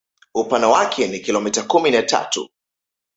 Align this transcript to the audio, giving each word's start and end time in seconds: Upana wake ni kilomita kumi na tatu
Upana 0.33 0.67
wake 0.67 1.07
ni 1.07 1.19
kilomita 1.19 1.63
kumi 1.63 1.91
na 1.91 2.01
tatu 2.03 2.49